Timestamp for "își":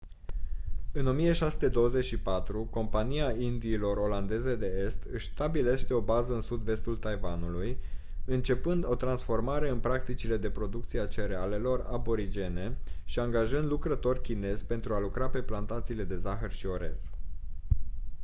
5.11-5.27